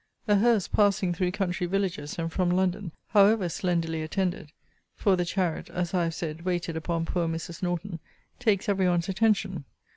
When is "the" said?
5.15-5.25